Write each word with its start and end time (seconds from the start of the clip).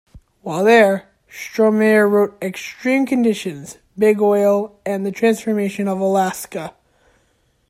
While 0.41 0.63
there, 0.63 1.09
Strohmeyer 1.29 2.09
wrote 2.09 2.35
"Extreme 2.41 3.05
Conditions: 3.05 3.77
Big 3.95 4.19
Oil 4.19 4.79
and 4.83 5.05
the 5.05 5.11
Transformation 5.11 5.87
of 5.87 5.99
Alaska". 5.99 6.73